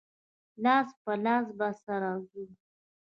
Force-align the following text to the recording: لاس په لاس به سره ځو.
لاس 0.63 0.87
په 1.03 1.13
لاس 1.25 1.47
به 1.57 1.69
سره 1.85 2.09
ځو. 2.29 2.43